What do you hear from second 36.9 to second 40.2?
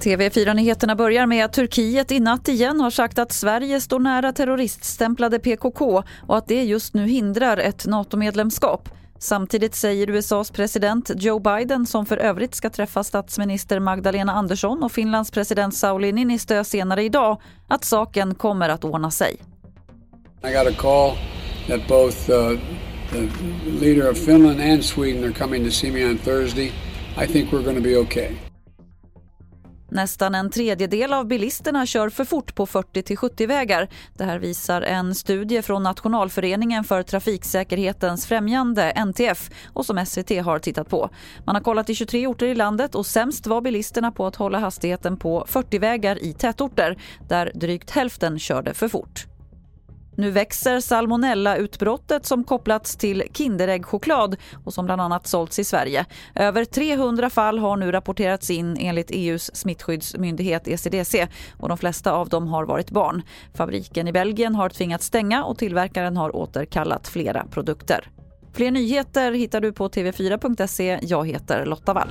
trafiksäkerhetens främjande, NTF, och som